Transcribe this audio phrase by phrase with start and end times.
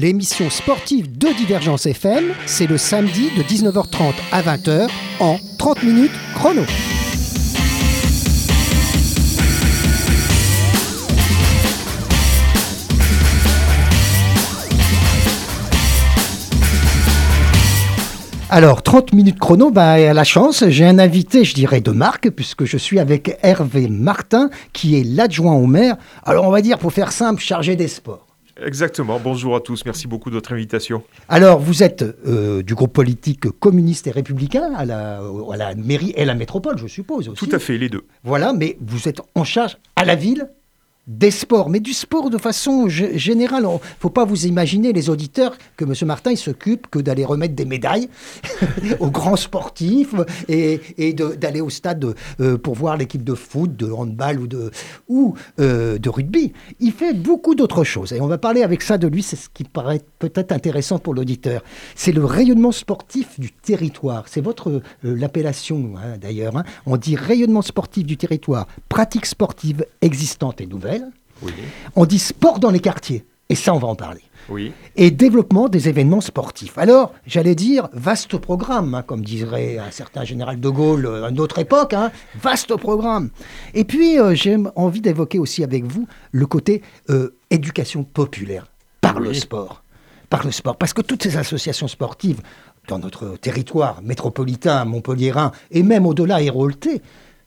[0.00, 4.88] 30 minutes chrono, l'émission sportive de Divergence FM, c'est le samedi de 19h30 à 20h
[5.20, 6.62] en 30 minutes chrono.
[18.52, 22.30] Alors, 30 minutes chrono, bah, à la chance, j'ai un invité, je dirais, de marque,
[22.30, 25.96] puisque je suis avec Hervé Martin, qui est l'adjoint au maire.
[26.24, 28.29] Alors, on va dire, pour faire simple, chargé des sports.
[28.64, 29.18] Exactement.
[29.22, 29.84] Bonjour à tous.
[29.84, 31.02] Merci beaucoup de votre invitation.
[31.28, 35.20] Alors, vous êtes euh, du groupe politique communiste et républicain à la,
[35.52, 37.44] à la mairie et la métropole, je suppose aussi.
[37.46, 38.04] Tout à fait, les deux.
[38.24, 40.50] Voilà, mais vous êtes en charge à la ville
[41.10, 43.64] des sports, mais du sport de façon générale.
[43.64, 45.92] Il ne faut pas vous imaginer, les auditeurs, que M.
[46.06, 48.08] Martin s'occupe que d'aller remettre des médailles
[49.00, 50.14] aux grands sportifs
[50.48, 50.80] et,
[51.12, 54.70] d'aller au stade euh, pour voir l'équipe de foot, de handball ou de,
[55.08, 56.52] ou, euh, de rugby.
[56.78, 58.12] Il fait beaucoup d'autres choses.
[58.12, 61.14] Et on va parler avec ça de lui, c'est ce qui paraît peut-être intéressant pour
[61.14, 61.62] l'auditeur.
[61.96, 64.24] C'est le rayonnement sportif du territoire.
[64.28, 66.56] C'est votre euh, l'appellation hein, d'ailleurs.
[66.56, 66.62] Hein.
[66.86, 70.99] On dit rayonnement sportif du territoire, pratique sportive existante et nouvelle
[71.96, 73.24] on dit sport dans les quartiers.
[73.50, 74.22] Et ça, on va en parler.
[74.48, 74.72] Oui.
[74.96, 76.78] Et développement des événements sportifs.
[76.78, 81.30] Alors, j'allais dire, vaste programme, hein, comme dirait un certain général de Gaulle euh, à
[81.30, 83.30] une autre époque, hein, vaste programme.
[83.74, 88.66] Et puis, euh, j'ai envie d'évoquer aussi avec vous le côté euh, éducation populaire
[89.00, 89.82] par le sport.
[90.28, 90.76] Par le sport.
[90.76, 92.40] Parce que toutes ces associations sportives
[92.86, 97.02] dans notre territoire métropolitain, montpelliérain, et même au-delà, hérolté,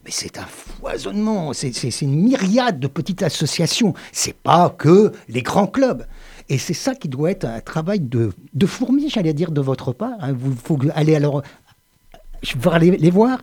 [0.06, 3.94] mais c'est un foisonnement, c'est une myriade de petites associations.
[4.12, 6.06] C'est pas que les grands clubs.
[6.50, 8.32] Et c'est ça qui doit être un travail de,
[8.66, 10.18] fourmi, j'allais dire, de votre part.
[10.20, 10.36] Hein.
[10.62, 11.42] faut aller alors,
[12.82, 13.42] les voir,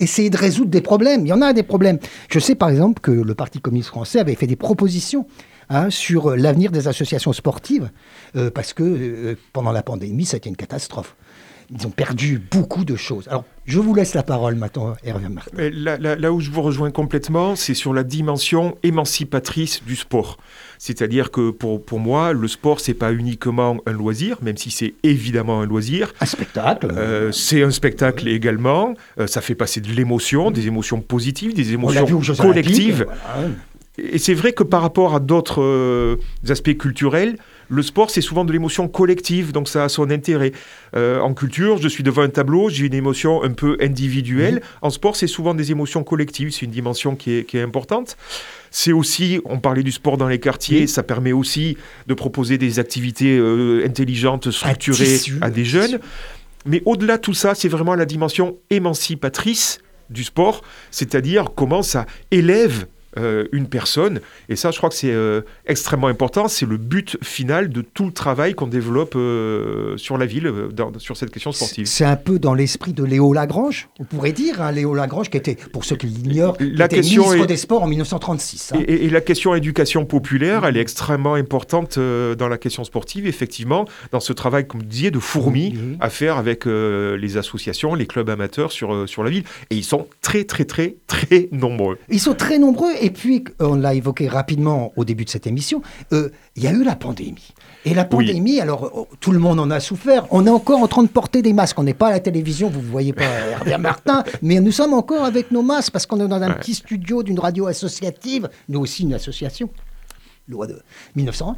[0.00, 1.24] essayer de résoudre des problèmes.
[1.24, 1.98] Il y en a des problèmes.
[2.28, 5.26] Je sais par exemple que le Parti communiste français avait fait des propositions
[5.68, 7.90] hein, sur l'avenir des associations sportives,
[8.34, 11.14] euh, parce que euh, pendant la pandémie, c'était une catastrophe
[11.72, 13.28] ils ont perdu beaucoup de choses.
[13.28, 15.70] Alors, je vous laisse la parole maintenant, Hervé Martin.
[15.72, 20.38] Là, où je vous rejoins complètement, c'est sur la dimension émancipatrice du sport.
[20.78, 24.94] C'est-à-dire que pour, pour moi, le sport, c'est pas uniquement un loisir, même si c'est
[25.02, 26.12] évidemment un loisir.
[26.20, 26.88] Un spectacle.
[26.90, 28.94] Euh, c'est un spectacle également.
[29.18, 33.06] Euh, ça fait passer de l'émotion, des émotions positives, des émotions collectives.
[33.98, 36.16] Et c'est vrai que par rapport à d'autres euh,
[36.48, 37.36] aspects culturels,
[37.70, 40.52] le sport, c'est souvent de l'émotion collective, donc ça a son intérêt.
[40.96, 44.60] Euh, en culture, je suis devant un tableau, j'ai une émotion un peu individuelle.
[44.82, 48.16] En sport, c'est souvent des émotions collectives, c'est une dimension qui est, importante.
[48.70, 51.76] C'est aussi, on parlait du sport dans les quartiers, ça permet aussi
[52.06, 56.00] de proposer des activités euh, intelligentes, structurées à des jeunes.
[56.66, 59.78] Mais au-delà de tout ça, c'est vraiment la dimension émancipatrice
[60.10, 62.86] du sport, c'est-à-dire comment ça élève
[63.18, 64.20] euh, une personne.
[64.48, 66.46] Et ça, je crois que c'est euh, extrêmement important.
[66.46, 70.52] C'est le but final de tout le travail qu'on développe euh, sur la ville,
[70.98, 71.86] sur cette question sportive.
[71.86, 74.62] C'est un peu dans l'esprit de Léo Lagrange, on pourrait dire.
[74.62, 78.74] Hein, Léo Lagrange, qui était, pour ceux qui l'ignorent, la ministre des Sports en 1936.
[78.74, 78.82] Hein.
[78.86, 84.20] Et, la question éducation populaire, elle est extrêmement importante dans la question sportive, effectivement, dans
[84.20, 88.70] ce travail, comme vous disiez, de fourmi à faire avec les associations, les clubs amateurs
[88.70, 89.42] sur, sur la ville.
[89.70, 91.98] Et ils sont très, très, très, très nombreux.
[92.08, 95.82] Ils sont très nombreux et puis, on l'a évoqué rapidement au début de cette émission,
[96.12, 97.52] euh, il y a eu la pandémie.
[97.84, 100.26] Et la pandémie, alors oh, tout le monde en a souffert.
[100.30, 101.78] On est encore en train de porter des masques.
[101.78, 104.92] On n'est pas à la télévision, vous ne voyez pas Hervé Martin, mais nous sommes
[104.92, 108.80] encore avec nos masques parce qu'on est dans un petit studio d'une radio associative, nous
[108.80, 109.70] aussi une association
[110.50, 110.80] loi de
[111.16, 111.56] 1901.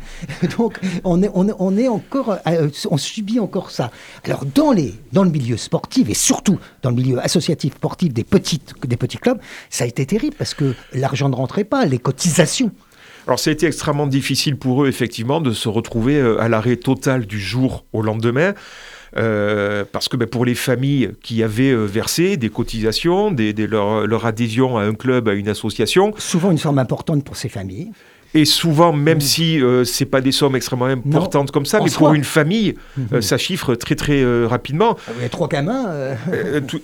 [0.58, 3.90] Donc, on est, on, est encore, euh, on subit encore ça.
[4.24, 8.24] Alors, dans, les, dans le milieu sportif et surtout dans le milieu associatif sportif des,
[8.24, 9.38] petites, des petits clubs,
[9.70, 12.70] ça a été terrible parce que l'argent ne rentrait pas, les cotisations.
[13.26, 16.76] Alors, ça a été extrêmement difficile pour eux, effectivement, de se retrouver euh, à l'arrêt
[16.76, 18.54] total du jour au lendemain.
[19.16, 24.24] Euh, parce que ben, pour les familles qui avaient versé des cotisations, des, leur, leur,
[24.24, 26.14] adhésion à un club, à une association.
[26.16, 27.92] Souvent une somme importante pour ces familles.
[28.34, 32.14] Et souvent, même si euh, c'est pas des sommes extrêmement importantes comme ça, mais pour
[32.14, 32.75] une famille,
[33.12, 34.96] euh, ça chiffre très très euh, rapidement.
[35.06, 36.17] Ah, il y a trois gamins.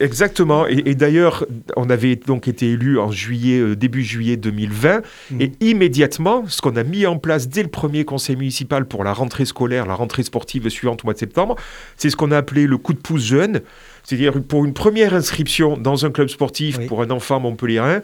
[0.01, 0.67] exactement.
[0.67, 1.47] Et, d'ailleurs,
[1.77, 5.41] on avait donc été élu en juillet, début juillet 2020, mhm.
[5.41, 9.13] et immédiatement, ce qu'on a mis en place dès le premier conseil municipal pour la
[9.13, 11.57] rentrée scolaire, la rentrée sportive suivante au mois de septembre,
[11.97, 13.61] c'est ce qu'on a appelé le coup de pouce jeune.
[14.05, 18.01] C'est-à-dire pour une première inscription dans un club sportif pour un enfant montpelliérain,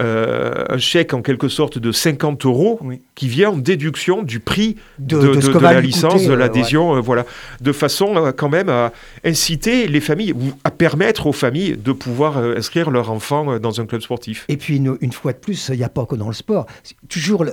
[0.00, 2.80] euh, un chèque en quelque sorte de 50 euros
[3.14, 5.16] qui vient en déduction du prix de,
[5.58, 7.26] la licence, de l'adhésion, voilà,
[7.60, 8.92] de façon quand même à
[9.24, 13.86] inciter les familles, ou à permettre aux familles de pouvoir inscrire leur enfant dans un
[13.86, 14.44] club sportif.
[14.48, 16.66] Et puis une, fois de plus, il n'y a pas que dans le sport,
[17.08, 17.44] toujours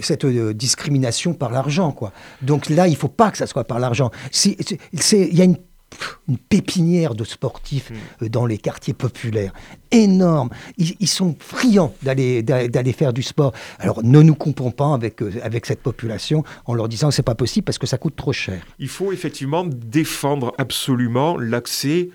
[0.00, 2.12] cette discrimination par l'argent, quoi.
[2.42, 4.10] Donc là, il ne faut pas que ça soit par l'argent.
[4.44, 5.56] Il y a une
[6.28, 8.24] une pépinière de sportifs hmm.
[8.24, 9.52] euh, dans les quartiers populaires.
[9.90, 10.50] Énorme.
[10.78, 13.52] Ils, sont friands d'aller, d'aller faire du sport.
[13.78, 17.22] Alors ne nous comprenons pas avec, euh, avec cette population en leur disant que c'est
[17.22, 18.62] pas possible parce que ça coûte trop cher.
[18.78, 22.10] Il faut effectivement défendre absolument l'accès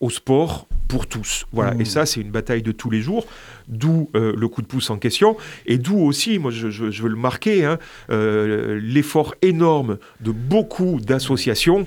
[0.00, 1.44] au sport pour tous.
[1.52, 1.74] Voilà.
[1.74, 1.84] Et hmm.
[1.84, 3.26] ça, c'est une bataille de tous les jours,
[3.68, 5.36] d'où euh, le coup de pouce en question,
[5.66, 7.78] et d'où aussi, moi je, veux le marquer, hein,
[8.08, 11.84] l'effort énorme de beaucoup d'associations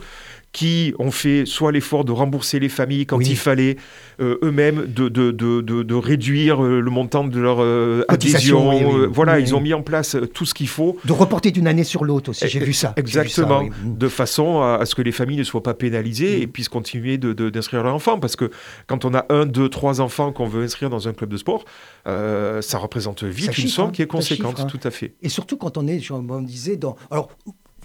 [0.54, 3.76] qui ont fait soit l'effort de rembourser les familles quand il fallait,
[4.22, 9.10] euh, eux-mêmes de, de, de, de, réduire euh, le montant de leur euh, adhésion.
[9.12, 10.98] voilà, ils ont mis en place tout ce qu'il faut.
[11.06, 12.94] De reporter d'une année sur l'autre aussi, j'ai vu ça.
[12.98, 17.18] Exactement, de façon à, ce que les familles ne soient pas pénalisées et puissent continuer
[17.18, 18.20] d'inscrire leurs enfants.
[18.20, 18.52] Parce que
[18.86, 21.66] quand on a un, deux, trois enfants qu'on veut inscrire dans un club de sport,
[22.06, 24.68] ça représente vite une somme hein, qui est conséquente, hein.
[24.68, 25.16] tout à fait.
[25.24, 26.96] Et surtout quand on est, je me disais, dans...
[27.10, 27.30] Alors,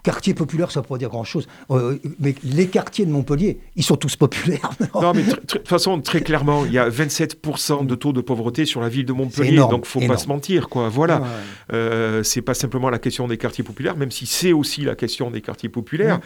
[0.03, 1.47] quartier populaire, ça ne veut pas dire grand-chose.
[1.71, 4.71] Euh, mais les quartiers de Montpellier, ils sont tous populaires.
[4.95, 8.65] non, mais de toute façon, très clairement, il y a 27% de taux de pauvreté
[8.65, 9.57] sur la ville de Montpellier.
[9.57, 10.69] donc, il ne faut pas se mentir.
[10.69, 10.89] Quoi.
[10.89, 11.23] Voilà.
[11.73, 15.31] Euh, c'est pas simplement la question des quartiers populaires, même si c'est aussi la question
[15.31, 16.21] des quartiers populaires.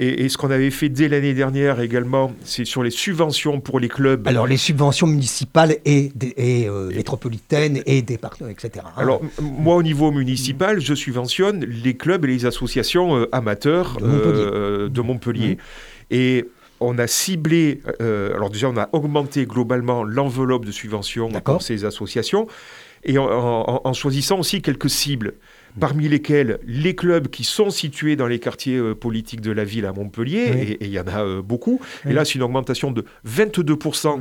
[0.00, 3.88] Et, ce qu'on avait fait dès l'année dernière également, c'est sur les subventions pour les
[3.88, 4.28] clubs.
[4.28, 8.86] Alors les subventions municipales et, euh, métropolitaines et départementales, etc.
[8.86, 8.92] Hein.
[8.96, 15.00] Alors moi au niveau municipal, je subventionne les clubs et les associations euh, amateurs de
[15.00, 15.58] Montpellier.
[15.58, 16.44] Euh, et
[16.78, 22.46] on a ciblé, alors déjà on a augmenté globalement l'enveloppe de subventions pour ces associations
[23.04, 25.34] et en, choisissant aussi quelques cibles
[25.80, 29.86] parmi lesquels les clubs qui sont situés dans les quartiers euh, politiques de la ville
[29.86, 31.80] à Montpellier, et il y en a euh, beaucoup.
[32.08, 34.18] Et là, c'est une augmentation de 22%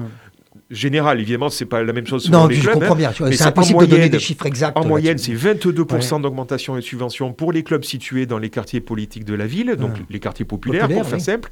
[0.69, 2.65] général, évidemment, c'est pas la même chose non, les clubs.
[2.65, 3.11] Non, je comprends bien.
[3.31, 4.77] C'est impossible de donner des chiffres exacts.
[4.77, 9.25] En moyenne, c'est 22% d'augmentation des subventions pour les clubs situés dans les quartiers politiques
[9.25, 11.49] de la ville, donc les quartiers populaires, pour faire simple.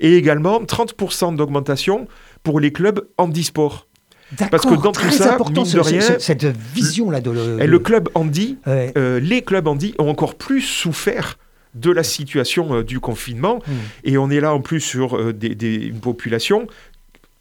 [0.00, 2.06] Et également 30% d'augmentation
[2.42, 3.86] pour les clubs handisport.
[4.50, 8.58] Parce que dans tout ça, mine de rien, cette vision-là de le, le club handi,
[8.66, 11.36] euh, les clubs handi ont encore plus souffert
[11.74, 13.60] de la situation euh, du confinement.
[13.66, 13.72] Hmm.
[14.04, 16.66] Et on est là en plus sur euh, des, une population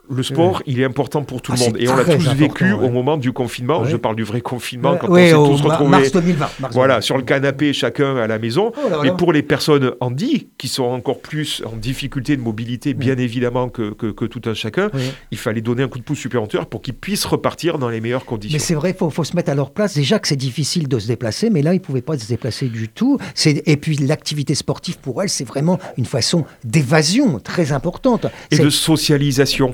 [0.09, 1.77] le sport, il est important pour tout le ah, monde.
[1.79, 3.85] Et on l'a tous vécu au moment du confinement.
[3.85, 7.23] Je parle du vrai confinement, quand on s'est tous retrouvés mars 2020, voilà, sur le
[7.23, 8.71] canapé, chacun à la maison.
[8.77, 13.17] Oh Mais pour les personnes handi, qui sont encore plus en difficulté de mobilité, bien
[13.17, 14.89] évidemment, que, que, tout un chacun,
[15.31, 18.25] il fallait donner un coup de pouce supplémentaire pour qu'ils puissent repartir dans les meilleures
[18.25, 18.55] conditions.
[18.55, 19.95] Mais c'est vrai, il faut, se mettre à leur place.
[19.95, 22.67] Déjà que c'est difficile de se déplacer, mais là, ils ne pouvaient pas se déplacer
[22.67, 23.17] du tout.
[23.45, 28.27] Et puis, l'activité sportive, pour elles, c'est vraiment une façon d'évasion très importante.
[28.51, 29.73] Et de socialisation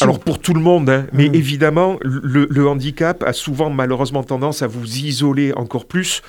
[0.00, 1.34] alors pour tout le monde, hein, mais mmh.
[1.34, 6.22] évidemment, le, handicap a souvent malheureusement tendance à vous isoler encore plus.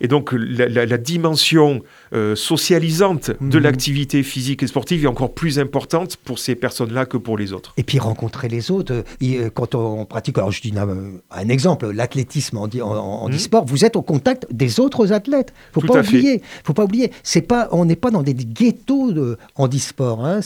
[0.00, 1.82] Et donc la, dimension
[2.14, 3.62] euh, socialisante de mmh.
[3.62, 7.74] l'activité physique et sportive est encore plus importante pour ces personnes-là que pour les autres.
[7.76, 12.58] Et puis rencontrer les autres, euh, quand on pratique, alors je dis un, exemple, l'athlétisme
[12.58, 13.38] en, en, mmh.
[13.38, 15.52] sport, vous êtes au contact des autres athlètes.
[15.72, 16.42] Faut pas oublier.
[16.64, 17.10] Faut pas oublier.
[17.22, 20.24] C'est pas, on n'est pas dans des ghettos de handisport.
[20.24, 20.40] Hein,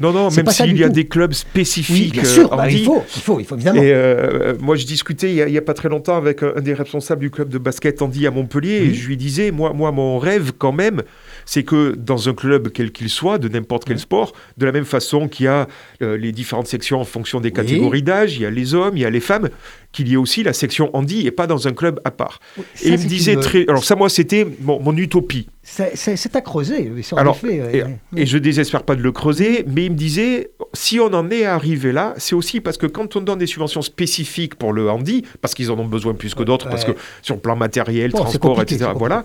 [0.00, 2.12] non, non, même s'il y a des clubs spécifiques spécifique.
[2.12, 3.82] bien sûr, bah, il, faut, il, faut, il faut évidemment.
[3.82, 7.20] Et euh, moi, je discutais il n'y a, pas très longtemps avec un des responsables
[7.20, 10.52] du club de basket Andy à Montpellier et je lui disais, moi, moi, mon rêve
[10.56, 11.02] quand même,
[11.44, 14.84] c'est que dans un club quel qu'il soit, de n'importe quel sport, de la même
[14.84, 15.66] façon qu'il y a
[16.02, 19.00] euh, les différentes sections en fonction des catégories d'âge, il y a les hommes, il
[19.00, 19.48] y a les femmes,
[19.92, 22.40] qu'il y ait aussi la section handi et pas dans un club à part.
[22.82, 23.64] et il me disait très.
[23.68, 25.48] Alors, ça, moi, c'était mon, utopie.
[25.62, 26.90] C'est à creuser.
[27.16, 27.84] Alors, fait, et,
[28.16, 31.44] et, je désespère pas de le creuser, mais il me disait si on en est
[31.44, 35.24] arrivé là, c'est aussi parce que quand on donne des subventions spécifiques pour le handi,
[35.40, 36.92] parce qu'ils en ont besoin plus que d'autres, parce que
[37.22, 39.24] sur le plan matériel, transport, etc., voilà,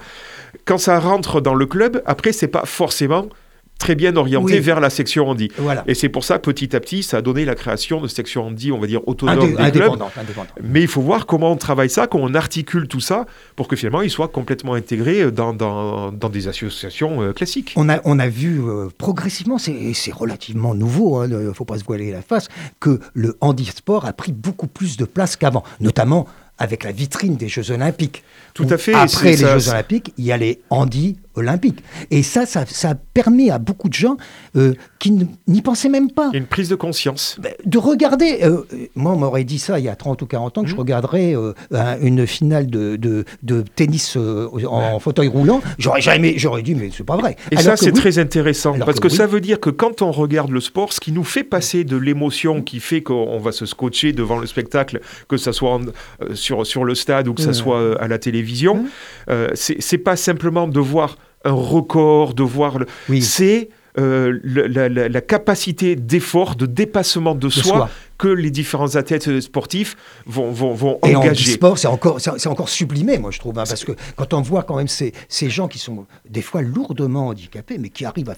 [0.66, 3.28] quand ça rentre dans le club, après, c'est pas forcément
[3.84, 5.50] très bien orienté vers la section handi.
[5.88, 8.72] Et c'est pour ça, petit à petit, ça a donné la création de sections handi,
[8.72, 10.02] on va dire, autonomes des clubs.
[10.64, 13.26] Mais il faut voir comment on travaille ça, comment on articule tout ça,
[13.58, 17.74] pour que finalement, il soit complètement intégré dans, dans, des associations euh, classiques.
[17.76, 21.78] On a, on a vu euh, progressivement, c'est relativement nouveau, il hein, ne faut pas
[21.78, 22.48] se voiler la face,
[22.80, 26.26] que le handisport a pris beaucoup plus de place qu'avant, notamment
[26.58, 28.24] avec la vitrine des Jeux Olympiques.
[28.54, 28.94] Tout à fait.
[28.94, 31.84] Après les Jeux Olympiques, il y a les handi olympique.
[32.12, 34.18] Et ça, ça, ça permet à beaucoup de gens
[34.56, 36.30] euh, qui n'y pensaient même pas.
[36.34, 37.38] une prise de conscience.
[37.42, 38.40] Ben, de regarder.
[38.44, 38.64] Euh,
[38.96, 40.80] moi, on m'aurait dit ça il y a 30 ou 40 ans que je mmh.
[40.80, 41.54] regarderais euh,
[42.02, 45.62] une finale de, de, tennis en fauteuil roulant.
[45.78, 47.36] J'aurais jamais, j'aurais dit, mais c'est pas vrai.
[47.52, 50.60] Et ça, c'est très intéressant parce que, ça veut dire que quand on regarde le
[50.60, 54.40] sport, ce qui nous fait passer de l'émotion qui fait qu'on va se scotcher devant
[54.40, 55.80] le spectacle, que ce soit
[56.34, 57.54] sur, sur le stade ou que ce mmh.
[57.54, 58.86] soit à la télévision,
[59.28, 59.34] mmh.
[59.54, 62.88] c'est pas simplement de voir un record, de voir le.
[63.22, 63.70] C'est
[64.00, 69.96] euh, la, capacité d'effort, de dépassement de, soi, que les différents athlètes sportifs
[70.26, 71.52] vont, vont, vont Et engager.
[71.52, 73.60] En sport, c'est encore, c'est encore sublimé, moi, je trouve.
[73.60, 76.64] Hein, parce que quand on voit quand même ces, ces, gens qui sont des fois
[76.64, 78.36] lourdement handicapés, mais qui arrivent à,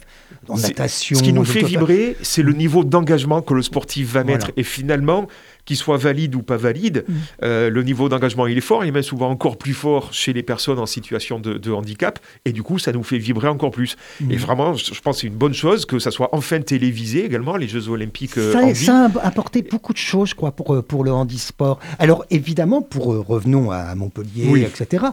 [0.49, 1.17] en natation.
[1.17, 4.51] Ce qui nous fait vibrer, c'est le niveau d'engagement que le sportif va mettre.
[4.57, 5.27] Et finalement,
[5.65, 7.13] qu'il soit valide ou pas valide, mm.
[7.43, 10.31] euh, le niveau d'engagement il est fort, il est même souvent encore plus fort chez
[10.31, 13.97] les personnes en situation de, handicap, et du coup ça nous fait vibrer encore plus.
[14.21, 14.31] Mm.
[14.31, 17.57] Et vraiment, je, pense que c'est une bonne chose que ça soit enfin télévisé également,
[17.57, 18.37] les Jeux Olympiques.
[18.37, 21.79] Euh, ça, ça, a apporté beaucoup de choses, je crois, pour, euh, pour le handisport.
[21.99, 25.05] Alors évidemment, pour revenons à Montpellier, etc.,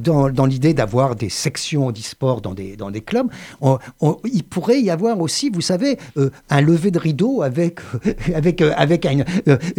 [0.00, 3.28] dans, dans l'idée d'avoir des sections handisport dans des, dans des clubs,
[4.24, 5.98] il pourrait y avoir aussi, vous savez,
[6.48, 7.80] un lever de rideau avec,
[8.34, 9.24] avec, avec un,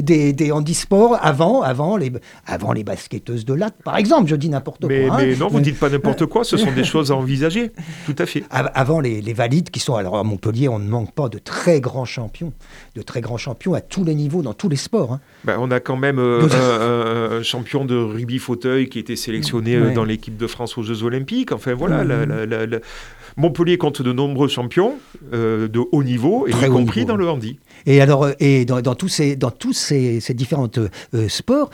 [0.03, 2.11] des, des handisports avant, avant, les,
[2.45, 4.29] avant les basketteuses de latte, par exemple.
[4.29, 4.89] Je dis n'importe quoi.
[4.89, 5.35] Mais hein.
[5.39, 7.71] non, vous ne dites pas n'importe quoi, ce sont des choses à envisager.
[8.05, 8.43] Tout à fait.
[8.49, 9.95] Avant les, les, valides qui sont.
[9.95, 12.53] Alors à Montpellier, on ne manque pas de très grands champions,
[12.95, 15.13] de très grands champions à tous les niveaux, dans tous les sports.
[15.13, 15.19] Hein.
[15.45, 19.93] Ben, on a quand même euh, un, champion de rugby fauteuil qui était sélectionné euh,
[19.93, 21.51] dans l'équipe de France aux Jeux Olympiques.
[21.51, 22.79] Enfin voilà, la,
[23.37, 24.95] Montpellier compte de nombreux champions
[25.33, 27.59] euh, de haut niveau, et y compris dans le handi.
[27.85, 31.69] Et alors, euh, et dans, tous ces, dans tous ces, ces différents euh, sports,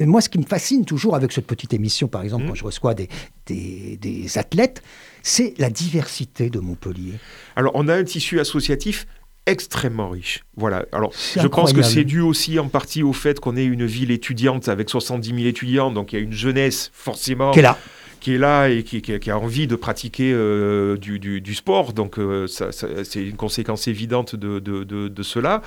[0.00, 2.48] moi, ce qui me fascine toujours avec cette petite émission, par exemple, mmh.
[2.48, 3.08] quand je reçois des,
[3.46, 4.82] des, des athlètes,
[5.22, 7.14] c'est la diversité de Montpellier.
[7.56, 9.06] Alors, on a un tissu associatif
[9.46, 10.44] extrêmement riche.
[10.56, 10.84] Voilà.
[10.92, 14.10] Alors, je pense que c'est dû aussi en partie au fait qu'on est une ville
[14.10, 17.50] étudiante avec 70 000 étudiants, donc il y a une jeunesse forcément.
[17.50, 17.78] Qui est là
[18.20, 21.92] qui est là et qui, a envie de pratiquer euh, du, sport.
[21.92, 25.62] Donc euh, c'est une conséquence évidente de, cela.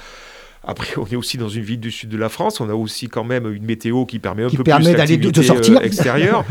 [0.65, 2.62] Après, on est aussi dans une ville du sud de la France.
[2.62, 5.77] On a aussi quand même une météo qui permet un peu plus d'aller de, sortir
[5.77, 6.45] euh, extérieure.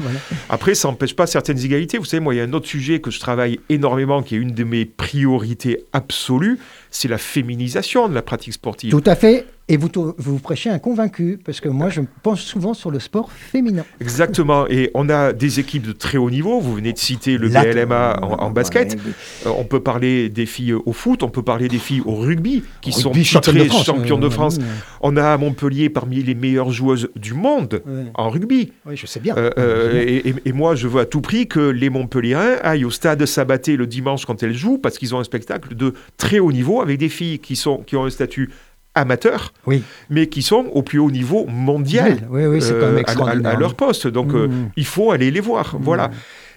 [0.48, 1.98] Après, ça n'empêche pas certaines égalités.
[1.98, 4.38] Vous savez, moi, il y a un autre sujet que je travaille énormément, qui est
[4.38, 6.58] une de mes priorités absolues,
[6.92, 8.90] c'est la féminisation de la pratique sportive.
[8.90, 9.46] Tout à fait.
[9.68, 13.30] Et vous, vous prêchez un convaincu, parce que moi, je pense souvent sur le sport
[13.30, 13.84] féminin.
[14.00, 14.66] Exactement.
[14.68, 16.60] Et on a des équipes de très haut niveau.
[16.60, 18.98] Vous venez de citer le BLMA en, basket.
[19.46, 22.64] Euh, on peut parler des filles au foot, on peut parler des filles au rugby,
[22.82, 24.58] qui sont très championnes de France.
[25.00, 27.82] On a à Montpellier parmi les meilleures joueuses du monde
[28.14, 28.72] en rugby.
[28.84, 29.36] Oui, je sais bien.
[29.38, 32.90] Euh, euh, et, et, moi, je veux à tout prix que les Montpelliérains aillent au
[32.90, 36.52] stade Sabaté le dimanche quand elles jouent, parce qu'ils ont un spectacle de très haut
[36.52, 38.50] niveau avec des filles qui, sont, qui ont un statut
[38.94, 39.82] amateurs, oui.
[40.10, 44.06] mais qui sont au plus haut niveau mondial oui, oui, euh, à, leur poste.
[44.06, 44.70] Donc euh, mmh.
[44.76, 45.74] il faut aller les voir.
[45.74, 45.82] Mmh.
[45.82, 46.10] Voilà.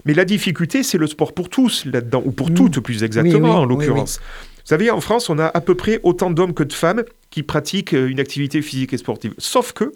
[0.06, 2.54] Mais la difficulté, c'est le sport pour tous là-dedans, ou pour mmh.
[2.54, 4.20] toutes plus exactement en l'occurrence.
[4.20, 7.44] Vous savez, en France, on a à peu près autant d'hommes que de femmes qui
[7.44, 9.34] pratiquent euh, une activité physique et sportive.
[9.38, 9.94] Sauf que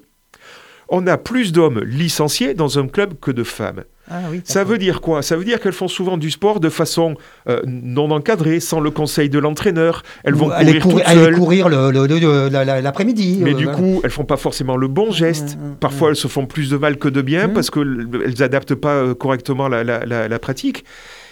[0.89, 3.83] on a plus d'hommes licenciés dans un club que de femmes.
[4.09, 5.21] Ah ça veut dire quoi?
[5.21, 7.15] Ça veut dire qu'elles font souvent du sport de façon
[7.47, 10.03] euh, non encadrée, sans le conseil de l'entraîneur.
[10.23, 11.35] Elles vont courir toutes seules.
[11.35, 13.39] courir l'après-midi.
[13.41, 15.57] Mais euh, du coup, elles font pas forcément le bon geste.
[15.79, 18.07] Parfois, elles se font plus de mal que de bien parce qu'elles
[18.39, 20.85] n'adaptent pas euh, correctement la, pratique.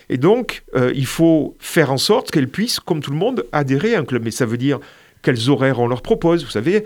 [0.10, 4.00] Et donc, il faut faire en sorte qu'elles puissent, comme tout le monde, adhérer à
[4.00, 4.24] un club.
[4.24, 4.80] Mais ça veut dire
[5.22, 6.46] quels horaires on leur propose.
[6.46, 6.86] Vous savez,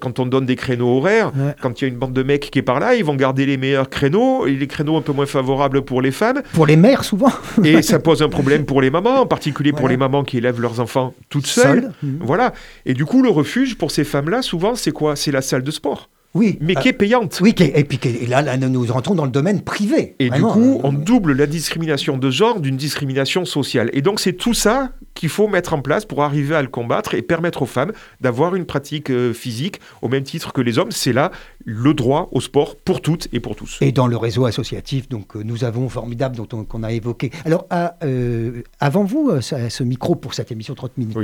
[0.00, 2.58] quand on donne des créneaux horaires, quand il y a une bande de mecs qui
[2.58, 5.26] est par là, ils vont garder les meilleurs créneaux et les créneaux un peu moins
[5.26, 6.42] favorables pour les femmes.
[6.52, 7.32] Pour les mères, souvent.
[7.64, 10.60] et ça pose un problème pour les mamans, en particulier pour les mamans qui élèvent
[10.60, 11.90] leurs enfants toutes seules.
[12.02, 12.18] Mhm.
[12.20, 12.52] Voilà.
[12.86, 15.16] Et du coup, le refuge pour ces femmes-là, souvent, c'est quoi?
[15.16, 16.08] C'est la salle de sport.
[16.34, 16.58] Oui.
[16.60, 17.38] Mais qui est payante.
[17.40, 20.14] Oui, et puis là, nous rentrons dans le domaine privé.
[20.18, 23.90] Et du coup, on double la discrimination de genre d'une discrimination sociale.
[23.92, 27.14] Et donc, c'est tout ça qu'il faut mettre en place pour arriver à le combattre
[27.14, 30.92] et permettre aux femmes d'avoir une pratique euh, physique au même titre que les hommes.
[30.92, 31.32] C'est là
[31.64, 33.78] le droit au sport pour toutes et pour tous.
[33.80, 37.32] Et dans le réseau associatif, donc euh, nous avons formidable dont qu'on a évoqué.
[37.44, 37.66] Alors
[38.04, 41.16] euh, avant vous, ce micro pour cette émission 30 minutes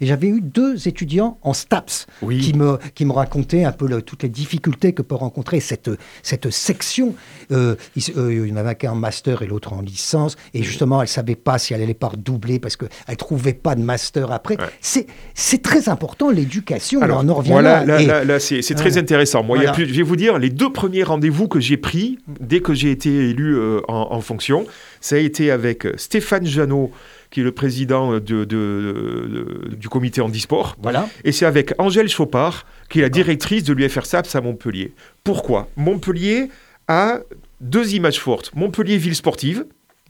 [0.00, 4.22] et j'avais eu deux étudiants en STAPS qui me qui me racontaient un peu toutes
[4.22, 5.90] les différences difficultés que peut rencontrer cette,
[6.22, 7.14] cette section.
[7.52, 11.06] Euh, il, euh, y en avait qu'un master et l'autre en licence, et justement, elle
[11.06, 14.32] ne savait pas si elle allait pas redoubler parce qu'elle ne trouvait pas de master
[14.32, 14.56] après.
[14.80, 17.00] C'est très important, l'éducation.
[17.00, 18.24] Alors, on en revient voilà, là.
[18.24, 19.42] là, c'est très intéressant.
[19.44, 22.90] Moi, je vais vous dire, les deux premiers rendez-vous que j'ai pris dès que j'ai
[22.90, 24.66] été élu euh, en, en, fonction,
[25.00, 26.90] ça a été avec Stéphane Janot,
[27.30, 30.76] qui est le président de, du comité handisport.
[30.82, 31.08] Voilà.
[31.24, 34.92] Et c'est avec Angèle Chopard, qui est la directrice de l'UFR-SAPS à Montpellier.
[35.22, 35.68] Pourquoi?
[35.76, 36.48] Montpellier
[36.88, 37.20] a
[37.60, 38.50] deux images fortes.
[38.54, 39.64] Montpellier, ville sportive,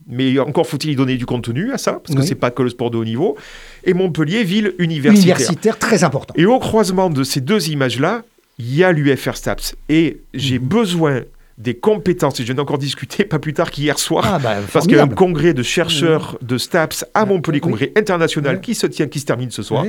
[0.07, 2.63] mais encore faut-il y donner du contenu à ça, parce que ce c'est pas que
[2.63, 3.37] le sport de haut niveau.
[3.83, 5.35] Et Montpellier, ville universitaire.
[5.37, 6.33] Universitaire, très important.
[6.37, 8.23] Et au croisement de ces deux images-là,
[8.57, 9.75] il y a l'UFR STAPS.
[9.89, 10.67] Et j'ai mhm.
[10.67, 11.21] besoin
[11.61, 12.39] des compétences.
[12.39, 14.99] Et je viens encore discuter pas plus tard qu'hier soir, ah, bah, parce qu'il y
[14.99, 19.19] a un congrès de chercheurs de STAPS à Montpellier, congrès international qui se tient, qui
[19.19, 19.85] se termine ce soir.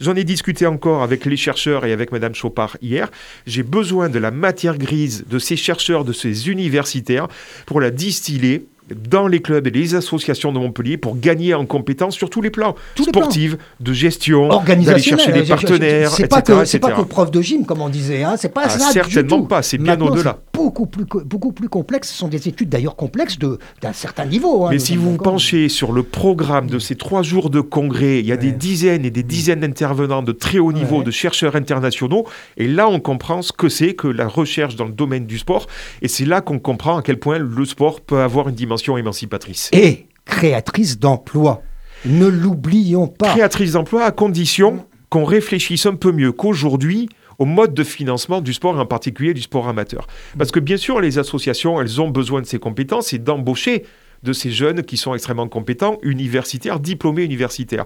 [0.00, 3.10] J'en ai discuté encore avec les chercheurs et avec Madame Chopard hier.
[3.46, 7.28] J'ai besoin de la matière grise de ces chercheurs, de ces universitaires,
[7.66, 12.14] pour la distiller dans les clubs et les associations de Montpellier pour gagner en compétences
[12.14, 16.92] sur tous les plans, sportives, de gestion, d'aller chercher des partenaires, C'est pas, que, pas
[16.92, 18.36] que prof de gym, comme on disait, hein.
[18.36, 20.38] c'est pas ah, ça Certainement pas, c'est bien au-delà.
[20.56, 24.64] Beaucoup plus, beaucoup plus complexe, ce sont des études d'ailleurs complexes d'un certain niveau.
[24.64, 28.20] Hein, Mais si vous vous penchez sur le programme de ces trois jours de congrès,
[28.20, 31.56] il y a des dizaines et des dizaines d'intervenants de très haut niveau, de chercheurs
[31.56, 35.38] internationaux, et là on comprend ce que c'est que la recherche dans le domaine du
[35.38, 35.66] sport,
[36.00, 39.68] et c'est là qu'on comprend à quel point le sport peut avoir une dimension émancipatrice.
[39.72, 41.62] Et créatrice d'emplois.
[42.06, 43.30] Ne l'oublions pas.
[43.30, 48.52] Créatrice d'emplois à condition qu'on réfléchisse un peu mieux qu'aujourd'hui au mode de financement du
[48.52, 50.06] sport, en particulier du sport amateur.
[50.38, 53.84] Parce que bien sûr, les associations, elles ont besoin de ces compétences et d'embaucher
[54.22, 57.84] de ces jeunes qui sont extrêmement compétents, universitaires, diplômés universitaires.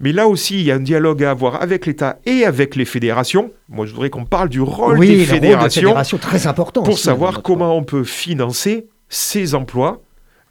[0.00, 2.84] Mais là aussi, il y a un dialogue à avoir avec l'État et avec les
[2.84, 3.52] fédérations.
[3.68, 7.84] Moi, je voudrais qu'on parle du rôle des fédérations, très important pour savoir comment on
[7.84, 10.02] peut financer ces emplois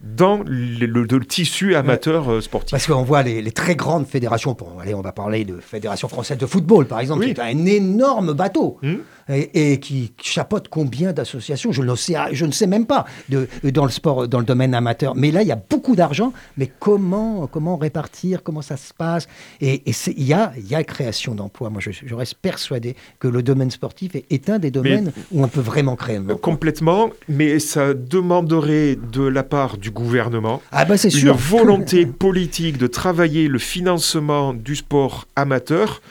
[0.02, 2.72] dans le, tissu amateur euh, sportif.
[2.72, 6.38] Parce qu'on voit les, très grandes fédérations, pour, allez, on va parler de Fédération française
[6.38, 8.78] de football par exemple, qui est un énorme bateau.
[8.84, 13.92] Hum et, qui chapeaute combien d'associations je, je, ne sais même pas de, dans le
[13.92, 15.16] sport, dans le domaine amateur.
[15.16, 16.34] Mais là, il y a beaucoup d'argent.
[16.58, 19.28] Mais comment, comment répartir Comment ça se passe?
[19.62, 21.70] Et il y a, y a création d'emplois.
[21.70, 25.62] Moi, je, reste persuadé que le domaine sportif est, un des domaines où on peut
[25.62, 31.32] vraiment créer un Complètement, mais ça demanderait de la part du gouvernement ah bah une
[31.32, 36.02] volonté politique de travailler le financement du sport amateur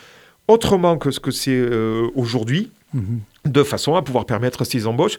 [0.47, 2.71] autrement que ce que c'est euh, aujourd'hui.
[2.93, 3.19] Mhm.
[3.45, 5.17] de façon à pouvoir permettre ces embauches.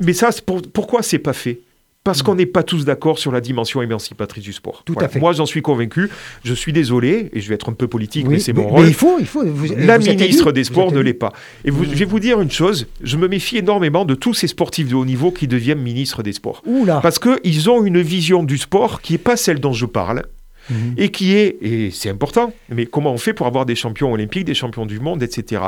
[0.00, 1.60] Mais ça, pour, pourquoi c'est pas fait?
[2.02, 2.24] Parce mhm.
[2.26, 4.82] qu'on n'est pas tous d'accord sur la dimension émancipatrice du sport.
[4.84, 5.18] Tout à fait.
[5.18, 6.10] Moi, j'en suis convaincu.
[6.44, 8.82] Je suis désolé, et je vais être un peu politique, mais c'est mon rôle.
[8.82, 9.42] Mais il faut, il faut.
[9.42, 11.32] la ministre des Sports ne l'est pas.
[11.64, 12.86] Et vous, je vais vous dire une chose.
[13.02, 16.34] Je me méfie énormément de tous ces sportifs de haut niveau qui deviennent ministres des
[16.34, 16.62] Sports.
[16.66, 17.00] Oula.
[17.00, 20.24] Parce qu'ils ont une vision du sport qui n'est pas celle dont je parle.
[20.70, 20.94] Mhm.
[20.96, 24.44] et qui est, et c'est important, mais comment on fait pour avoir des champions olympiques,
[24.44, 25.62] des champions du monde, etc.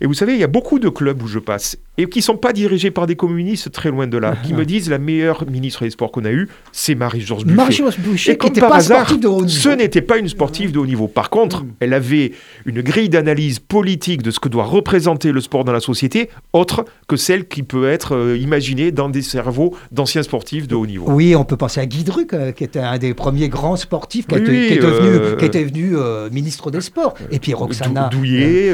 [0.00, 2.24] Et vous savez, il y a beaucoup de clubs où je passe, et qui ne
[2.24, 5.48] sont pas dirigés par des communistes très loin de là, qui me disent la meilleure
[5.50, 7.56] ministre des Sports qu'on a eue, c'est Marie-Georges Buffet.
[7.56, 9.10] Marie-Georges Buffet, et comme par hasard,
[9.46, 11.08] ce n'était pas une sportive de haut niveau.
[11.08, 11.72] Par contre, mm.
[11.80, 12.32] elle avait
[12.64, 16.84] une grille d'analyse politique de ce que doit représenter le sport dans la société, autre
[17.08, 21.06] que celle qui peut être euh, imaginée dans des cerveaux d'anciens sportifs de haut niveau.
[21.10, 24.26] Oui, on peut penser à Guy Druck, euh, qui était un des premiers grands sportifs,
[24.38, 27.14] qui, était devenu euh, ministre des Sports.
[27.30, 28.08] Et puis Roxana.
[28.08, 28.72] Douillet,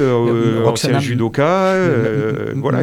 [0.63, 1.75] Roxana judoka.
[2.57, 2.83] voilà,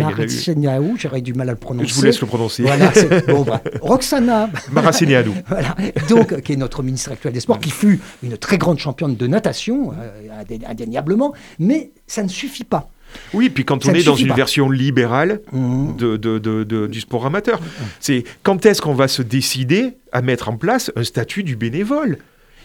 [0.98, 1.88] j'aurais du mal à le prononcer.
[1.88, 2.64] Je vous laisse le prononcer.
[2.64, 2.92] Voilà,
[3.28, 4.50] bon, bah, Roxana.
[4.72, 5.32] Maracineanu.
[5.48, 5.76] voilà,
[6.10, 9.28] donc, qui est notre ministre actuel des Sports, qui fut une très grande championne de
[9.28, 12.90] natation, euh, indéniablement, mais ça ne suffit pas.
[13.34, 15.96] Oui, puis quand on est dans une version libérale mmh.
[15.98, 17.60] de, de, du sport amateur,
[18.00, 22.18] c'est quand est-ce qu'on va se décider à mettre en place un statut du bénévole?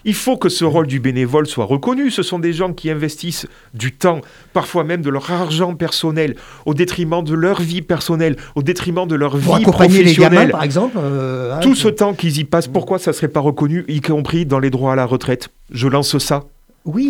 [0.04, 2.10] Il faut que ce rôle du bénévole soit reconnu.
[2.10, 4.20] Ce sont des gens qui investissent du temps,
[4.52, 6.34] parfois même de leur argent personnel,
[6.66, 10.06] au détriment de leur vie personnelle, au détriment de leur vie professionnelle.
[10.06, 10.96] les gamins, par exemple.
[11.00, 14.00] Euh, hein, Tout ce temps qu'ils y passent, pourquoi ça ne serait pas reconnu, y
[14.00, 15.48] compris dans les droits à la retraite?
[15.70, 16.44] Je lance ça.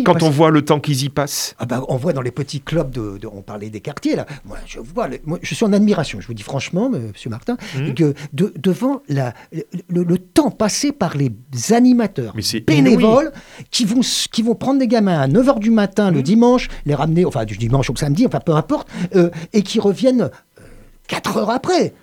[0.05, 1.55] Quand on voit le temps qu'ils y passent.
[1.59, 4.25] Ah bah, on voit dans les petits clubs, de, on parlait des quartiers, là.
[4.45, 7.93] Moi, je, vois, moi, je suis en admiration, je vous dis franchement, monsieur Martin, mmh.
[7.93, 9.33] que devant la,
[9.89, 11.31] le, temps passé par les
[11.71, 12.35] animateurs
[12.67, 13.31] bénévoles
[13.71, 16.23] qui vont, qui vont prendre des gamins à 9h du matin le mmh.
[16.23, 20.29] dimanche, les ramener, enfin du dimanche au samedi, enfin peu importe, euh, et qui reviennent
[21.07, 21.93] 4 euh, heures après.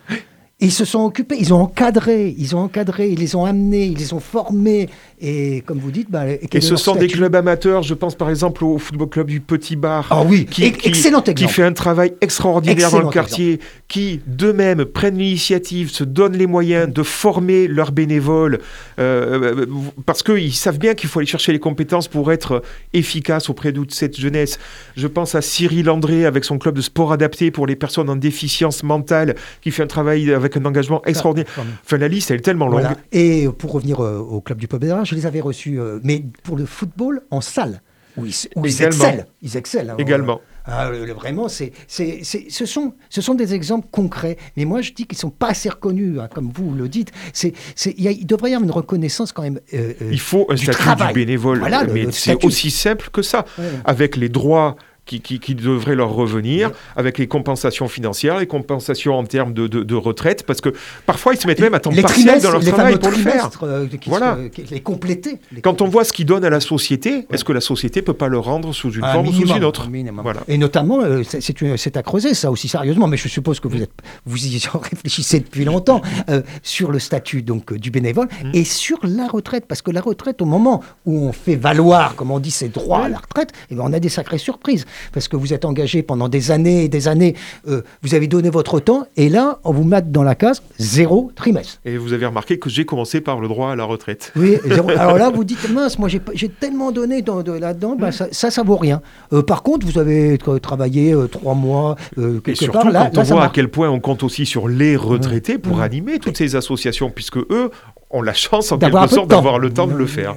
[0.59, 3.99] Ils se sont occupés, ils ont encadré, ils ont encadré, ils les ont amenés, ils
[3.99, 4.89] les ont formés.
[5.21, 7.83] Et comme vous dites, bah, et ce sont des clubs amateurs.
[7.83, 11.47] Je pense par exemple au football club du Petit Bar, ah oui, qui, excellent qui
[11.49, 16.91] fait un travail extraordinaire dans le quartier, qui d'eux-mêmes prennent l'initiative, se donnent les moyens
[16.91, 18.61] de former leurs bénévoles,
[18.99, 19.67] euh,
[20.07, 22.63] parce qu'ils savent bien qu'il faut aller chercher les compétences pour être
[22.95, 24.59] efficace auprès de cette jeunesse.
[24.97, 28.17] Je pense à Cyril André avec son club de sport adapté pour les personnes en
[28.17, 31.51] déficience mentale, qui fait un travail avec avec un engagement extraordinaire.
[31.85, 32.87] Enfin, la liste, elle est tellement longue.
[33.13, 36.57] Et pour revenir euh, au club du Peuple je les avais reçus, euh, mais pour
[36.57, 37.81] le football, en salle.
[38.17, 39.25] Où ils, excellent.
[39.43, 39.93] Ils excellent.
[39.93, 40.41] Hein, Également.
[40.65, 44.37] Ah, vraiment, c'est, c'est, ce, sont, ce sont des exemples concrets.
[44.57, 47.13] Mais moi, je dis qu'ils ne sont pas assez reconnus, hein, comme vous le dites.
[47.33, 47.53] C'est,
[47.97, 49.61] il, devrait y avoir une reconnaissance quand même.
[49.75, 51.63] Euh, il faut un statut du bénévole.
[51.93, 53.45] mais c'est aussi simple que ça.
[53.85, 59.25] Avec les droits qui, qui, devraient leur revenir avec les compensations financières, les compensations en
[59.25, 60.71] termes de, de, retraite, parce que
[61.07, 63.51] parfois ils se mettent même à temps partiel dans leur travail pour le faire.
[63.63, 64.37] Euh, voilà.
[64.71, 65.39] les compléter.
[65.63, 68.27] Quand on voit ce qu'ils donnent à la société, est-ce que la société peut pas
[68.27, 69.89] le rendre sous une forme ou sous une autre?
[70.23, 70.41] voilà.
[70.49, 73.93] Et notamment, euh, c'est à creuser ça aussi sérieusement, mais je suppose que vous, êtes,
[74.27, 78.51] vous y réfléchissez depuis longtemps euh, sur le statut donc du bénévole mm.
[78.55, 82.33] et sur la retraite, parce que la retraite, au moment où on fait valoir, comme
[82.33, 84.85] on dit, ses droits à la retraite, et eh ben, on a des sacrées surprises
[85.13, 87.35] parce que vous êtes engagé pendant des années et des années,
[87.69, 91.31] euh, vous avez donné votre temps, et là, on vous met dans la case zéro
[91.35, 91.81] trimestre.
[91.85, 94.33] Et vous avez remarqué que j'ai commencé par le droit à la retraite.
[94.37, 94.57] Oui,
[94.99, 98.77] alors là, vous dites, mince, moi j'ai tellement donné dans, là-dedans, bah, ça, ça, vaut
[98.77, 99.01] rien.
[99.33, 103.21] Euh, par contre, vous avez travaillé euh, trois mois, quelque et surtout, part, là, quand
[103.21, 106.57] on voit à quel point on compte aussi sur les retraités pour animer toutes ces
[106.57, 107.71] associations, puisque eux
[108.17, 110.35] ont la chance en quelque sorte d'avoir le temps de le faire.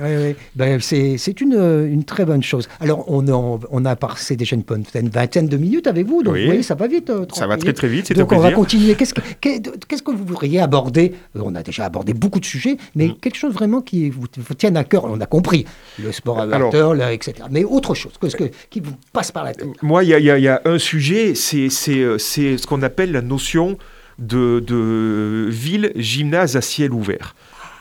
[0.56, 1.54] Ben, c'est une,
[1.92, 2.68] une, très bonne chose.
[2.80, 4.64] Alors, on a, on a passé déjà une,
[4.96, 7.10] une vingtaine de minutes avec vous, donc vous voyez, ça va vite.
[7.10, 8.96] Euh, ça va très très vite, c'est Donc on va continuer.
[8.96, 11.14] Qu'est-ce que, qu'est-ce que vous voudriez aborder?
[11.36, 13.16] Euh, On a déjà abordé beaucoup de sujets, mais mm.
[13.22, 15.06] quelque chose vraiment qui vous, vous, tienne à cœur.
[15.06, 15.66] On a compris
[16.02, 17.34] le sport amateur, là, etc.
[17.52, 19.68] Mais autre chose, que, que, qui vous passe par la tête?
[19.82, 23.78] Moi, il y, y, a un sujet, c'est euh, ce qu'on appelle la notion
[24.18, 27.36] de, de ville, gymnase à ciel ouvert.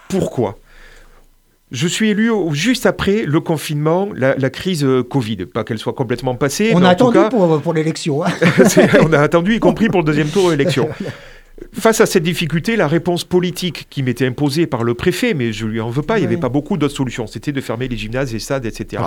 [0.08, 0.58] Pourquoi?
[1.70, 5.46] Je suis élu juste après le confinement, la, crise euh, Covid.
[5.46, 6.72] Pas qu'elle soit complètement passée.
[6.74, 8.24] On a attendu pour, pour l'élection.
[8.24, 8.30] Hein.
[9.02, 10.88] on a attendu, y compris pour le deuxième tour de l'élection.
[11.72, 15.66] Face à cette difficulté, la réponse politique qui m'était imposée par le préfet, mais je
[15.66, 17.26] lui en veux pas, il n'y avait pas beaucoup d'autres solutions.
[17.26, 19.02] C'était de fermer les gymnases, les stades, etc.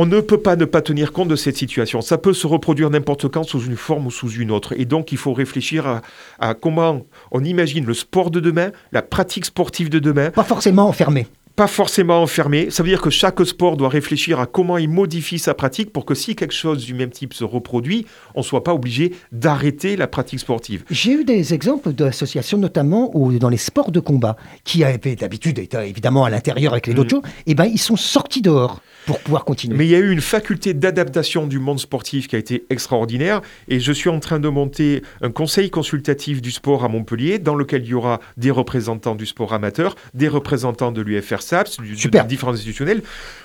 [0.00, 2.02] On ne peut pas ne pas tenir compte de cette situation.
[2.02, 4.72] Ça peut se reproduire n'importe quand sous une forme ou sous une autre.
[4.78, 6.02] Et donc, il faut réfléchir
[6.38, 10.30] à, comment on imagine le sport de demain, la pratique sportive de demain.
[10.30, 12.70] Pas forcément enfermé pas forcément enfermé.
[12.70, 16.04] Ça veut dire que chaque sport doit réfléchir à comment il modifie sa pratique pour
[16.04, 18.06] que si quelque chose du même type se reproduit,
[18.36, 20.84] on ne soit pas obligé d'arrêter la pratique sportive.
[20.88, 25.76] J'ai eu des exemples d'associations, notamment dans les sports de combat, qui avaient d'habitude été
[25.78, 26.96] évidemment à l'intérieur avec les mmh.
[26.96, 29.74] dojos, et ben ils sont sortis dehors pour pouvoir continuer.
[29.74, 33.40] Mais il y a eu une faculté d'adaptation du monde sportif qui a été extraordinaire
[33.66, 37.54] et je suis en train de monter un conseil consultatif du sport à Montpellier dans
[37.54, 42.26] lequel il y aura des représentants du sport amateur, des représentants de l'UFR-SAPS, du, de
[42.26, 43.00] différents institutionnels,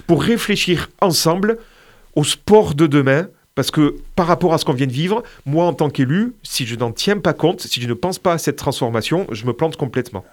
[0.06, 1.58] pour réfléchir ensemble
[2.17, 5.65] au sport de demain parce que par rapport à ce qu'on vient de vivre, moi
[5.65, 8.37] en tant qu'élu, si je n'en tiens pas compte, si je ne pense pas à
[8.37, 10.25] cette transformation, je me plante complètement.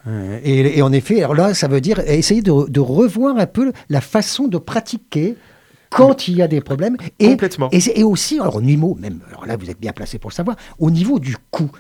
[0.42, 4.48] Et, en effet, alors là, ça veut dire essayer de, revoir un peu la façon
[4.48, 5.36] de pratiquer
[5.90, 6.96] quand il y a des problèmes.
[7.18, 7.68] Et, Complètement.
[7.72, 10.56] Et, aussi, alors au niveau, même, alors là vous êtes bien placé pour le savoir,
[10.78, 11.70] au niveau du coût.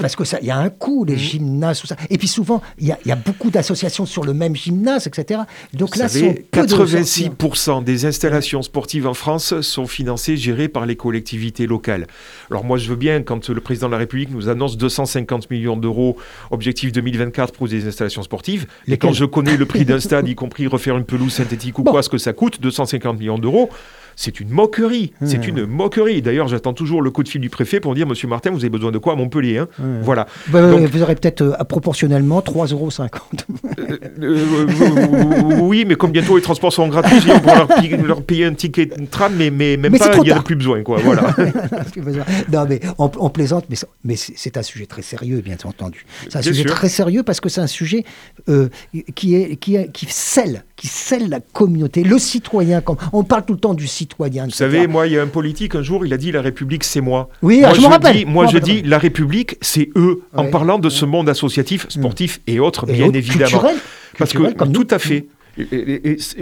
[0.00, 1.18] Parce que ça, il y a un coût, les mmh.
[1.18, 1.96] gymnases, tout ça.
[2.08, 5.40] Et puis souvent, il y a, y a, beaucoup d'associations sur le même gymnase, etc.
[5.72, 10.94] Donc Vous là, savez, 86% des installations sportives en France sont financées, gérées par les
[10.94, 12.06] collectivités locales.
[12.50, 15.76] Alors moi, je veux bien, quand le président de la République nous annonce 250 millions
[15.76, 16.16] d'euros,
[16.50, 20.36] objectif 2024 pour des installations sportives, et quand je connais le prix d'un stade, y
[20.36, 23.70] compris refaire une pelouse synthétique ou quoi, ce que ça coûte, 250 millions d'euros,
[24.16, 25.12] c'est une moquerie.
[25.24, 26.22] C'est une moquerie.
[26.22, 28.70] D'ailleurs, j'attends toujours le coup de fil du préfet pour dire Monsieur Martin, vous avez
[28.70, 29.68] besoin de quoi à Montpellier hein
[30.02, 30.26] Voilà.
[30.48, 32.88] Bah, vous aurez peut-être euh, proportionnellement 3,50 euros.
[33.78, 37.66] Euh, euh, oui, mais comme bientôt les transports seront gratuits, on pourra
[38.06, 40.82] leur, payer un ticket de tram, mais, mais même pas, il n'y a plus besoin.
[40.82, 41.34] Quoi, voilà.
[42.52, 46.06] non, mais on, plaisante, mais, mais c'est un sujet très sérieux, bien entendu.
[46.28, 48.04] C'est un sujet très sérieux parce que c'est un sujet
[49.14, 52.82] qui, est, qui, qui scelle qui scelle la communauté, le citoyen.
[53.12, 54.03] On parle tout le temps du citoyen.
[54.18, 56.84] Vous savez, moi, il y a un politique, un jour, il a dit la République,
[56.84, 57.28] c'est moi.
[57.42, 58.26] Oui, moi, je, me rappelle.
[58.26, 62.60] moi, je dis la République, c'est eux, en parlant de ce monde associatif, sportif et
[62.60, 63.62] autres, bien évidemment.
[64.18, 65.26] Parce que, comme tout à fait.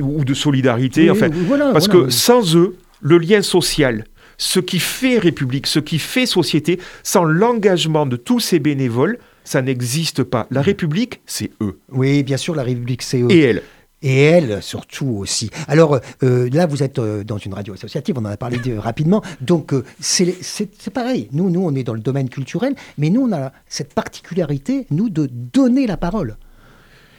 [0.01, 1.33] ou de solidarité, en fait.
[1.73, 4.05] parce que sans eux, le lien social,
[4.39, 9.61] ce qui fait République, ce qui fait société, sans l'engagement de tous ces bénévoles, Ça
[9.61, 10.47] n'existe pas.
[10.53, 11.77] La République, c'est eux.
[11.91, 13.31] Oui, bien sûr, la République, c'est eux.
[13.31, 13.63] Et elle
[14.03, 15.51] et elle surtout aussi.
[15.69, 19.23] Alors euh, là, vous êtes euh, dans une radio associative, on en a parlé rapidement,
[19.41, 21.29] donc euh, c'est pareil.
[21.33, 25.09] Nous, nous, on est dans le domaine culturel, mais nous, on a cette particularité, nous,
[25.09, 26.37] de donner la parole.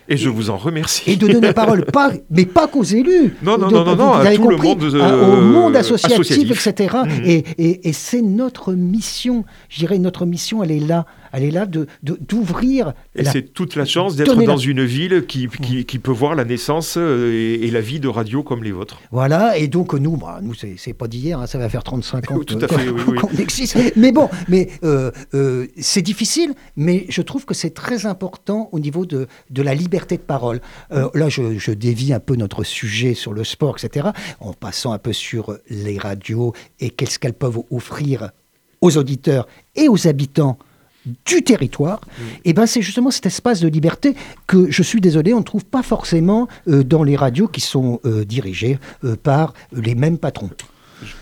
[0.10, 1.12] Et je vous en remercie.
[1.12, 3.36] Et de donner la parole, pas, mais pas qu'aux élus.
[3.42, 6.98] Non, non, non, non, à tout le monde, au monde associatif, etc.
[7.06, 7.10] Mmh.
[7.24, 9.46] Et, et, et c'est notre mission.
[9.70, 12.94] Je dirais, notre mission, elle est là elle est là de d'ouvrir.
[13.16, 16.96] Et c'est toute la chance d'être dans une ville qui, qui, peut voir la naissance
[16.98, 19.02] euh, et, la vie de radio comme les vôtres.
[19.12, 22.40] Voilà, et donc nous, bah, nous c'est pas d'hier, hein, ça va faire 35 ans
[22.40, 22.86] tout à fait,
[23.20, 23.78] qu'on existe.
[23.96, 28.80] Mais bon, mais euh, euh, c'est difficile, mais je trouve que c'est très important au
[28.80, 30.62] niveau de, de la liberté de parole.
[30.92, 35.00] là, je, je dévie un peu notre sujet sur le sport, etc., en passant un
[35.00, 38.30] peu sur les radios et qu'est-ce qu'elles peuvent offrir
[38.82, 40.60] aux auditeurs et aux habitants
[41.26, 42.22] du territoire, mm.
[42.24, 44.16] et eh ben c'est justement cet espace de liberté
[44.48, 48.00] que je suis désolé, on ne trouve pas forcément euh, dans les radios qui sont
[48.06, 50.50] euh, dirigées euh, par les mêmes patrons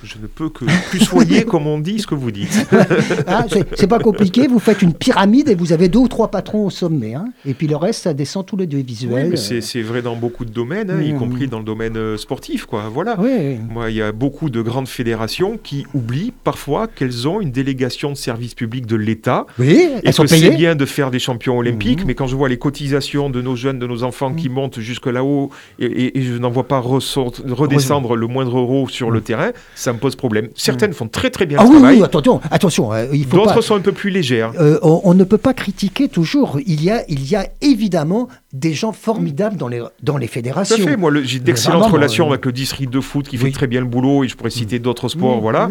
[0.03, 2.67] je, ne peux que plus soyer, comme on dit, ce que vous dites.
[3.27, 6.65] ah, c'est pas compliqué, vous faites une pyramide et vous avez deux ou trois patrons
[6.65, 7.13] au sommet.
[7.15, 7.25] Hein.
[7.45, 9.37] et puis le reste, ça descend tous les deux visuels.
[9.37, 11.17] c'est vrai dans beaucoup de domaines, hein, y mmh.
[11.17, 12.65] compris dans le domaine euh, sportif.
[12.65, 12.89] Quoi.
[12.91, 13.17] Voilà.
[13.69, 18.11] Moi, il y a beaucoup de grandes fédérations qui oublient parfois qu'elles ont une délégation
[18.11, 19.45] de service public de l'État.
[19.59, 22.07] Oui, et que c'est bien de faire des champions olympiques, mmh.
[22.07, 24.53] mais quand je vois les cotisations de nos jeunes, de nos enfants qui mmh.
[24.53, 29.21] montent jusque là-haut et, et, je n'en vois pas redescendre le moindre euro sur le
[29.21, 30.49] terrain, ça me pose problème.
[30.55, 30.95] Certaines hmm.
[30.95, 31.97] font très très bien ah le travail.
[31.97, 32.93] Oui, attention, attention.
[32.93, 34.51] Euh, D'autres sont un peu plus légères.
[34.59, 36.59] Euh, on, ne peut pas critiquer toujours.
[36.65, 40.75] Il y a, il y a évidemment des gens formidables dans les, dans les fédérations.
[40.75, 40.97] Tout à fait.
[40.97, 44.23] Moi, j'ai d'excellentes relations avec le district de foot qui fait très bien le boulot
[44.23, 44.83] et je pourrais citer hmm.
[44.83, 45.41] d'autres sports.
[45.41, 45.69] voilà.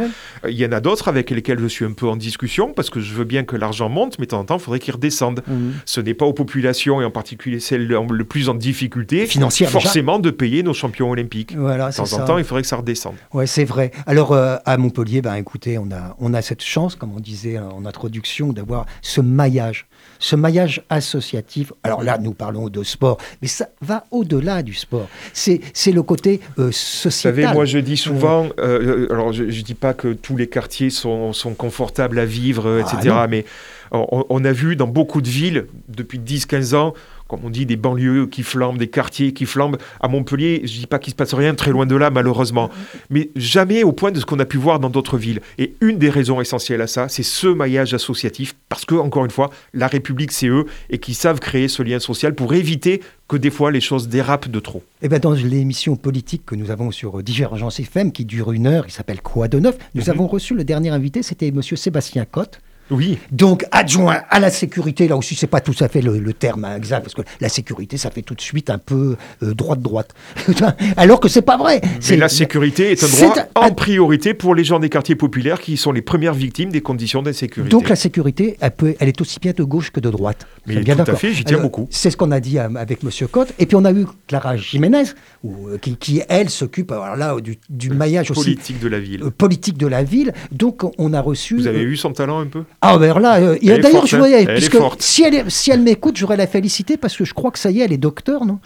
[0.49, 3.01] Il y en a d'autres avec lesquels je suis un peu en discussion parce que
[3.01, 5.43] je veux bien que l'argent monte, mais de temps en temps, il faudrait qu'il redescende.
[5.47, 5.71] Hmm.
[5.85, 10.19] Ce n'est pas aux populations et en particulier celles le plus en difficulté financière forcément
[10.19, 11.55] de payer nos champions olympiques.
[11.57, 13.15] Voilà, de temps en temps, il faudrait que ça redescende.
[13.33, 13.80] Ouais, c'est vrai.
[14.07, 17.59] Alors, euh, à Montpellier, ben, écoutez, on a, on a cette chance, comme on disait
[17.59, 19.87] en introduction, d'avoir ce maillage,
[20.19, 21.73] ce maillage associatif.
[21.83, 25.09] Alors là, nous parlons de sport, mais ça va au-delà du sport.
[25.33, 25.61] C'est
[25.93, 27.35] le côté euh, sociétal.
[27.35, 30.49] Vous savez, moi, je dis souvent, euh, alors je ne dis pas que tous les
[30.49, 33.45] quartiers sont, sont confortables à vivre, etc., ah, mais
[33.93, 36.95] on, on, a vu dans beaucoup de villes, depuis 10-15 ans,
[37.31, 39.77] comme on dit, des banlieues qui flambent, des quartiers qui flambent.
[40.01, 42.11] À Montpellier, je ne dis pas qu'il ne se passe rien, très loin de là,
[42.11, 42.71] malheureusement.
[43.09, 45.41] Mais jamais au point de ce qu'on a pu voir dans d'autres villes.
[45.57, 49.31] Et une des raisons essentielles à ça, c'est ce maillage associatif, parce que, encore une
[49.31, 53.37] fois, la République, c'est eux, et qui savent créer ce lien social pour éviter que
[53.37, 54.83] des fois les choses dérapent de trop.
[55.01, 58.67] Et eh bien dans l'émission politique que nous avons sur Divergence FM, qui dure une
[58.67, 60.11] heure, il s'appelle Quoi de neuf, nous mhm.
[60.11, 61.63] avons reçu le dernier invité, c'était M.
[61.63, 63.19] Sébastien Cotte, oui.
[63.31, 67.03] Donc, adjoint à la sécurité, là aussi, c'est pas tout à fait le, terme exact,
[67.03, 70.15] parce que la sécurité, ça fait tout de suite un peu euh, droite-droite.
[70.97, 71.81] Alors que c'est pas vrai.
[72.09, 75.77] Mais la sécurité est un droit en priorité pour les gens des quartiers populaires qui
[75.77, 77.71] sont les premières victimes des conditions d'insécurité.
[77.71, 80.47] Donc, la sécurité, elle, peut, elle est aussi bien de gauche que de droite.
[80.67, 81.87] Mais bien tout à fait, j'y tiens beaucoup.
[81.91, 83.11] C'est ce qu'on a dit euh, avec M.
[83.31, 83.53] Cotte.
[83.59, 85.05] Et puis, on a eu Clara Jiménez,
[85.45, 87.37] euh, qui, elle, s'occupe là
[87.69, 88.55] du, maillage aussi.
[88.55, 89.21] Politique de la ville.
[89.37, 90.33] politique de la ville.
[90.53, 91.57] Donc, on a reçu.
[91.57, 92.65] Vous avez eu son talent un peu?
[92.83, 94.19] Ah, ben là, euh, d'ailleurs, je hein.
[94.19, 97.59] voyais, puisque si elle, si elle m'écoute, j'aurais la féliciter parce que je crois que
[97.59, 98.59] ça y est, elle est docteur, non?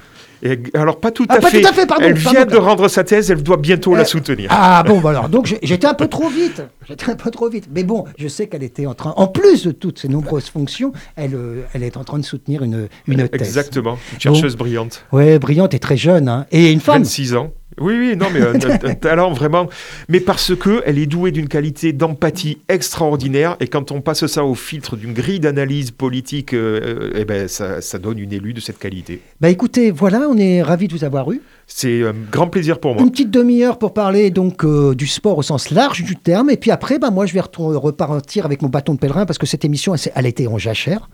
[0.43, 1.63] Et alors pas tout, ah, à, fait.
[1.63, 1.87] tout à fait.
[1.87, 4.51] Pardon, elle vient de rendre sa thèse, elle doit bientôt la euh, soutenir.
[4.53, 7.69] Ah bon, bah alors donc j'étais un peu trop vite, j'étais un peu trop vite.
[7.75, 10.93] Mais bon, je sais qu'elle était en train, en plus de toutes ses nombreuses fonctions,
[11.17, 13.41] elle, euh, elle est en train de soutenir une, une thèse.
[13.41, 15.05] Exactement, une chercheuse brillante.
[15.13, 16.47] Oui, brillante et très jeune, hein.
[16.53, 17.03] et une femme.
[17.03, 17.53] 26 ans.
[17.81, 18.41] Oui, oui, non, mais
[18.91, 19.69] un, talent vraiment.
[20.09, 24.45] Mais parce que elle est douée d'une qualité d'empathie extraordinaire, et quand on passe ça
[24.45, 28.61] au filtre d'une grille d'analyse politique, euh, eh ben, ça, ça, donne une élue de
[28.61, 29.21] cette qualité.
[29.41, 31.41] Bah écoutez, voilà, on est ravis de vous avoir eu.
[31.67, 33.03] C'est un grand plaisir pour moi.
[33.03, 36.57] Une petite demi-heure pour parler donc euh, du sport au sens large du terme, et
[36.57, 39.65] puis après, bah, moi, je vais repartir avec mon bâton de pèlerin parce que cette
[39.65, 41.09] émission, elle, elle été en jachère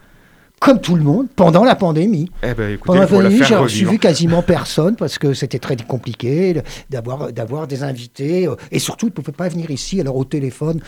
[0.61, 2.31] comme tout le monde, pendant la pandémie.
[2.42, 6.62] Eh ben, écoutez, pendant la pandémie, j'ai suivi quasiment personne parce que c'était très compliqué
[6.90, 8.46] d'avoir, d'avoir des invités.
[8.46, 10.81] Euh, et surtout, ils ne pouvaient pas venir ici, alors au téléphone.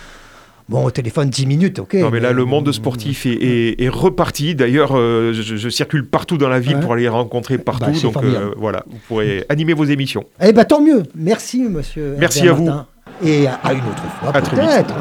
[0.68, 1.94] Bon, au téléphone 10 minutes, ok.
[1.94, 4.54] Non, mais là, le monde sportif est, est, reparti.
[4.54, 7.98] D'ailleurs, euh, je, circule partout dans la ville pour aller les rencontrer bah, partout.
[8.00, 10.24] donc euh, voilà, vous pourrez animer vos émissions.
[10.40, 11.02] Eh bien, tant mieux.
[11.16, 12.14] Merci, monsieur.
[12.18, 12.70] Merci à vous.
[13.24, 14.94] Et à, une autre fois, peut-être.